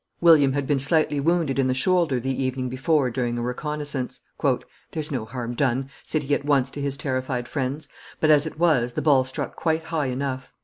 William 0.19 0.53
had 0.53 0.65
been 0.65 0.79
slightly 0.79 1.19
wounded 1.19 1.59
in 1.59 1.67
the 1.67 1.75
shoulder 1.75 2.19
the 2.19 2.43
evening 2.43 2.69
before 2.69 3.11
during 3.11 3.37
a 3.37 3.41
reconnaissance. 3.43 4.19
"There's 4.89 5.11
no 5.11 5.25
harm 5.25 5.53
done," 5.53 5.91
said 6.03 6.23
he 6.23 6.33
at 6.33 6.43
once 6.43 6.71
to 6.71 6.81
his 6.81 6.97
terrified 6.97 7.47
friends, 7.47 7.87
"but, 8.19 8.31
as 8.31 8.47
it 8.47 8.57
was, 8.57 8.93
the 8.93 9.03
ball 9.03 9.25
struck 9.25 9.55
quite 9.55 9.83
high 9.83 10.07
enough." 10.07 10.47